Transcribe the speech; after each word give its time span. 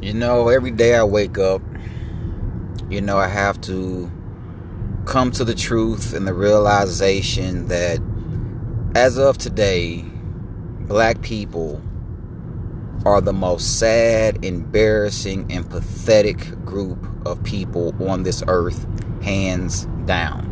You 0.00 0.14
know, 0.14 0.48
every 0.48 0.70
day 0.70 0.94
I 0.94 1.04
wake 1.04 1.36
up, 1.36 1.60
you 2.88 3.02
know, 3.02 3.18
I 3.18 3.28
have 3.28 3.60
to 3.62 4.10
come 5.04 5.30
to 5.32 5.44
the 5.44 5.54
truth 5.54 6.14
and 6.14 6.26
the 6.26 6.32
realization 6.32 7.68
that 7.68 8.00
as 8.94 9.18
of 9.18 9.36
today, 9.36 10.02
black 10.86 11.20
people 11.20 11.82
are 13.04 13.20
the 13.20 13.34
most 13.34 13.78
sad, 13.78 14.42
embarrassing, 14.42 15.52
and 15.52 15.68
pathetic 15.68 16.64
group 16.64 17.06
of 17.26 17.42
people 17.44 17.94
on 18.08 18.22
this 18.22 18.42
earth, 18.48 18.86
hands 19.22 19.84
down. 20.06 20.46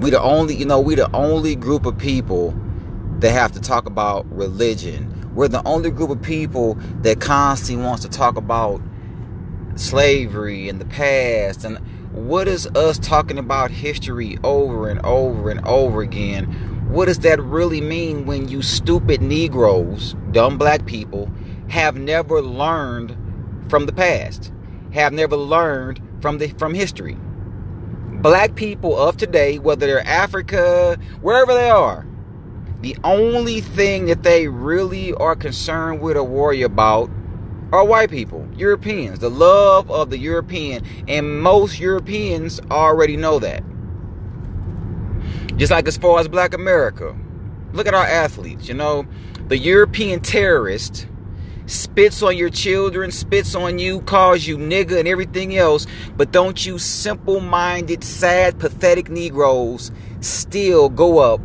We 0.00 0.08
the 0.08 0.22
only, 0.22 0.56
you 0.56 0.64
know, 0.64 0.80
we 0.80 0.94
the 0.94 1.14
only 1.14 1.54
group 1.54 1.84
of 1.84 1.98
people 1.98 2.58
that 3.18 3.32
have 3.32 3.52
to 3.52 3.60
talk 3.60 3.84
about 3.84 4.24
religion. 4.34 5.13
We're 5.34 5.48
the 5.48 5.66
only 5.66 5.90
group 5.90 6.10
of 6.10 6.22
people 6.22 6.74
that 7.02 7.20
constantly 7.20 7.84
wants 7.84 8.04
to 8.04 8.08
talk 8.08 8.36
about 8.36 8.80
slavery 9.74 10.68
and 10.68 10.80
the 10.80 10.86
past. 10.86 11.64
And 11.64 11.78
what 12.12 12.46
is 12.46 12.66
us 12.68 12.98
talking 12.98 13.38
about 13.38 13.72
history 13.72 14.38
over 14.44 14.88
and 14.88 15.04
over 15.04 15.50
and 15.50 15.66
over 15.66 16.02
again? 16.02 16.44
What 16.88 17.06
does 17.06 17.18
that 17.20 17.42
really 17.42 17.80
mean 17.80 18.26
when 18.26 18.48
you 18.48 18.62
stupid 18.62 19.20
negroes 19.20 20.14
dumb 20.30 20.56
black 20.56 20.86
people 20.86 21.28
have 21.68 21.96
never 21.96 22.40
learned 22.40 23.16
from 23.68 23.86
the 23.86 23.92
past 23.92 24.52
have 24.92 25.12
never 25.12 25.36
learned 25.36 26.00
from 26.20 26.38
the 26.38 26.48
from 26.50 26.74
history? 26.74 27.16
Black 28.22 28.54
people 28.54 28.96
of 28.96 29.16
today 29.16 29.58
whether 29.58 29.86
they're 29.86 30.06
africa 30.06 30.96
wherever 31.20 31.52
they 31.52 31.68
are 31.68 32.06
the 32.84 32.98
only 33.02 33.62
thing 33.62 34.04
that 34.04 34.24
they 34.24 34.46
really 34.46 35.14
are 35.14 35.34
concerned 35.34 36.02
with 36.02 36.18
or 36.18 36.22
worry 36.22 36.60
about 36.60 37.08
are 37.72 37.82
white 37.82 38.10
people, 38.10 38.46
Europeans, 38.54 39.20
the 39.20 39.30
love 39.30 39.90
of 39.90 40.10
the 40.10 40.18
European. 40.18 40.84
And 41.08 41.40
most 41.40 41.80
Europeans 41.80 42.60
already 42.70 43.16
know 43.16 43.38
that. 43.38 43.64
Just 45.56 45.72
like 45.72 45.88
as 45.88 45.96
far 45.96 46.20
as 46.20 46.28
black 46.28 46.52
America, 46.52 47.16
look 47.72 47.86
at 47.86 47.94
our 47.94 48.04
athletes. 48.04 48.68
You 48.68 48.74
know, 48.74 49.06
the 49.48 49.56
European 49.56 50.20
terrorist 50.20 51.06
spits 51.64 52.22
on 52.22 52.36
your 52.36 52.50
children, 52.50 53.10
spits 53.10 53.54
on 53.54 53.78
you, 53.78 54.02
calls 54.02 54.46
you 54.46 54.58
nigga 54.58 54.98
and 54.98 55.08
everything 55.08 55.56
else. 55.56 55.86
But 56.18 56.32
don't 56.32 56.66
you 56.66 56.76
simple 56.76 57.40
minded, 57.40 58.04
sad, 58.04 58.58
pathetic 58.58 59.08
Negroes 59.08 59.90
still 60.20 60.90
go 60.90 61.20
up 61.20 61.40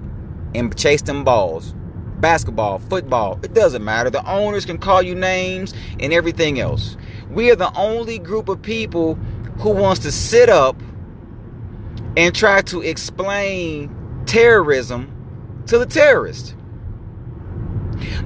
and 0.53 0.75
chase 0.77 1.01
them 1.01 1.23
balls? 1.23 1.73
basketball, 2.19 2.79
football, 2.79 3.39
it 3.43 3.53
doesn't 3.53 3.83
matter. 3.83 4.09
The 4.09 4.25
owners 4.29 4.65
can 4.65 4.77
call 4.77 5.01
you 5.01 5.15
names 5.15 5.73
and 5.99 6.13
everything 6.13 6.59
else. 6.59 6.97
We 7.29 7.51
are 7.51 7.55
the 7.55 7.73
only 7.77 8.19
group 8.19 8.49
of 8.49 8.61
people 8.61 9.15
who 9.59 9.69
wants 9.71 10.01
to 10.01 10.11
sit 10.11 10.49
up 10.49 10.75
and 12.17 12.33
try 12.33 12.61
to 12.63 12.81
explain 12.81 14.23
terrorism 14.25 15.63
to 15.67 15.77
the 15.77 15.85
terrorist. 15.85 16.55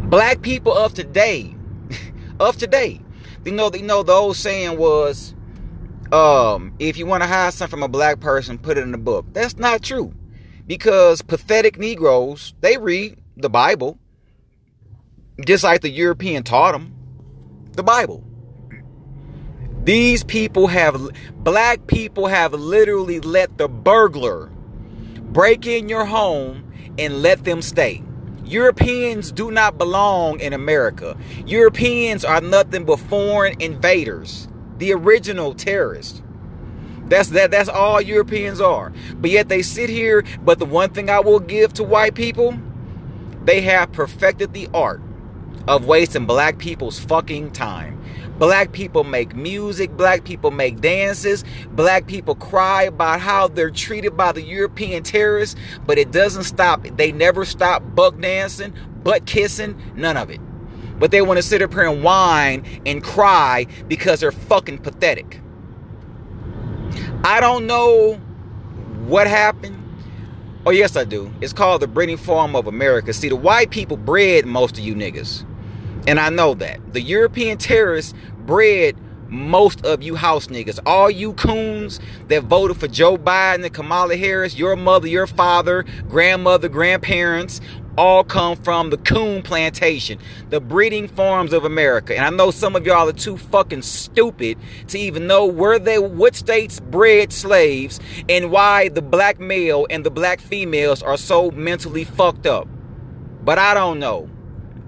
Black 0.04 0.42
people 0.42 0.74
of 0.74 0.94
today, 0.94 1.56
of 2.40 2.58
today, 2.58 3.02
you 3.46 3.52
know, 3.52 3.72
you 3.74 3.84
know 3.84 4.04
the 4.04 4.14
old 4.14 4.38
saying 4.38 4.78
was, 4.78 5.34
um, 6.12 6.74
if 6.80 6.98
you 6.98 7.06
want 7.06 7.24
to 7.24 7.28
hide 7.28 7.54
something 7.54 7.72
from 7.72 7.84
a 7.84 7.88
black 7.88 8.20
person, 8.20 8.58
put 8.58 8.78
it 8.78 8.82
in 8.82 8.94
a 8.94 9.00
book. 9.00 9.26
That's 9.34 9.58
not 9.58 9.82
true. 9.82 10.14
Because 10.66 11.22
pathetic 11.22 11.78
Negroes, 11.78 12.54
they 12.62 12.78
read 12.78 13.18
the 13.36 13.50
Bible, 13.50 14.00
just 15.46 15.64
like 15.64 15.82
the 15.82 15.90
European 15.90 16.44
taught 16.44 16.72
them 16.72 16.94
the 17.74 17.84
Bible. 17.84 18.24
These 19.84 20.24
people 20.24 20.68
have, 20.68 21.10
black 21.36 21.88
people 21.88 22.28
have 22.28 22.54
literally 22.54 23.20
let 23.20 23.58
the 23.58 23.68
burglar 23.68 24.48
break 25.20 25.66
in 25.68 25.90
your 25.90 26.06
home 26.06 26.72
and 26.98 27.22
let 27.22 27.44
them 27.44 27.62
stay. 27.62 28.02
Europeans 28.46 29.32
do 29.32 29.52
not 29.52 29.78
belong 29.78 30.40
in 30.40 30.54
America. 30.54 31.18
Europeans 31.46 32.24
are 32.24 32.42
nothing 32.42 32.86
but 32.86 33.00
foreign 33.00 33.60
invaders, 33.62 34.48
the 34.78 34.94
original 34.94 35.54
terrorists. 35.54 36.22
That's 37.08 37.30
that 37.30 37.52
that's 37.52 37.70
all 37.70 38.02
Europeans 38.02 38.62
are. 38.62 38.94
But 39.16 39.32
yet 39.32 39.50
they 39.50 39.62
sit 39.62 39.90
here, 39.90 40.24
but 40.44 40.60
the 40.60 40.66
one 40.66 40.92
thing 40.92 41.10
I 41.10 41.20
will 41.20 41.40
give 41.40 41.74
to 41.74 41.84
white 41.84 42.16
people, 42.16 42.58
they 43.44 43.62
have 43.62 43.92
perfected 43.92 44.54
the 44.54 44.70
art 44.74 45.02
of 45.68 45.86
wasting 45.86 46.26
black 46.26 46.58
people's 46.58 47.00
fucking 47.00 47.52
time. 47.52 48.00
Black 48.40 48.72
people 48.72 49.04
make 49.04 49.36
music, 49.36 49.96
black 49.96 50.24
people 50.24 50.50
make 50.50 50.82
dances, 50.82 51.46
black 51.72 52.08
people 52.08 52.36
cry 52.36 52.84
about 52.84 53.20
how 53.20 53.48
they're 53.48 53.70
treated 53.70 54.18
by 54.18 54.32
the 54.32 54.42
European 54.42 55.04
terrorists, 55.04 55.56
but 55.86 55.98
it 56.00 56.12
doesn't 56.12 56.44
stop. 56.44 56.84
They 56.98 57.12
never 57.12 57.46
stop 57.46 57.84
buck 57.96 58.20
dancing, 58.20 58.74
butt 59.04 59.26
kissing, 59.28 59.80
none 59.96 60.18
of 60.18 60.32
it. 60.32 60.42
But 61.00 61.12
they 61.12 61.22
want 61.22 61.38
to 61.38 61.44
sit 61.44 61.62
up 61.62 61.74
here 61.74 61.84
and 61.84 62.04
whine 62.04 62.66
and 62.86 63.04
cry 63.04 63.68
because 63.88 64.20
they're 64.20 64.32
fucking 64.32 64.80
pathetic. 64.80 65.43
I 67.24 67.40
don't 67.40 67.66
know 67.68 68.16
what 69.06 69.28
happened. 69.28 69.80
Oh, 70.66 70.72
yes, 70.72 70.98
I 70.98 71.06
do. 71.06 71.32
It's 71.40 71.54
called 71.54 71.82
the 71.82 71.88
breeding 71.88 72.18
farm 72.18 72.56
of 72.56 72.68
America. 72.68 73.14
See, 73.14 73.30
the 73.30 73.36
white 73.36 73.70
people 73.70 73.96
bred 73.96 74.46
most 74.46 74.78
of 74.78 74.84
you 74.84 74.94
niggas. 74.94 75.46
And 76.06 76.20
I 76.20 76.30
know 76.30 76.54
that. 76.56 76.94
The 76.94 77.02
European 77.02 77.58
terrorists 77.58 78.14
bred 78.46 78.98
most 79.30 79.86
of 79.86 80.04
you 80.04 80.16
house 80.16 80.48
niggas. 80.48 80.80
All 80.86 81.10
you 81.10 81.34
coons 81.34 82.00
that 82.28 82.44
voted 82.44 82.78
for 82.78 82.88
Joe 82.88 83.18
Biden 83.18 83.64
and 83.64 83.74
Kamala 83.74 84.18
Harris, 84.18 84.58
your 84.58 84.76
mother, 84.76 85.08
your 85.08 85.28
father, 85.28 85.84
grandmother, 86.10 86.68
grandparents, 86.68 87.62
all 87.98 88.24
come 88.24 88.56
from 88.58 88.90
the 88.90 88.98
coon 88.98 89.42
plantation, 89.42 90.20
the 90.50 90.60
breeding 90.60 91.08
farms 91.08 91.54
of 91.54 91.66
America. 91.66 92.16
And 92.16 92.26
I 92.26 92.30
know 92.30 92.52
some 92.52 92.76
of 92.76 92.86
y'all 92.86 93.08
are 93.08 93.14
too 93.14 93.38
fucking 93.38 93.84
stupid 93.84 94.58
to 94.88 94.98
even 94.98 95.28
know 95.28 95.46
where 95.46 95.80
they, 95.80 96.00
what 96.00 96.36
states 96.36 96.80
bred 96.80 97.32
slaves 97.32 98.00
and 98.28 98.52
why 98.52 98.90
the 98.90 99.02
black 99.02 99.40
male 99.40 99.86
and 99.90 100.06
the 100.06 100.12
black 100.12 100.40
females 100.40 101.04
are 101.04 101.18
so 101.18 101.52
mentally 101.52 102.04
fucked 102.04 102.48
up. 102.48 102.68
But 103.44 103.60
I 103.60 103.74
don't 103.74 104.00
know. 104.00 104.30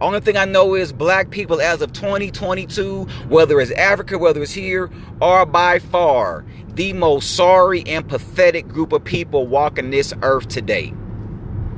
Only 0.02 0.20
thing 0.20 0.36
I 0.36 0.46
know 0.46 0.76
is 0.76 0.92
black 0.92 1.30
people 1.30 1.62
as 1.62 1.82
of 1.82 1.94
2022, 1.94 3.04
whether 3.30 3.62
it's 3.62 3.72
Africa, 3.72 4.18
whether 4.18 4.42
it's 4.44 4.52
here, 4.52 4.90
are 5.22 5.46
by 5.46 5.80
far 5.80 6.46
the 6.74 6.92
most 6.92 7.38
sorry 7.38 7.84
and 7.88 8.08
pathetic 8.08 8.68
group 8.68 8.92
of 8.92 9.04
people 9.04 9.48
walking 9.48 9.92
this 9.92 10.14
earth 10.22 10.50
today. 10.50 10.94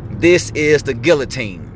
This 0.10 0.52
is 0.52 0.84
the 0.84 0.94
guillotine. 0.94 1.67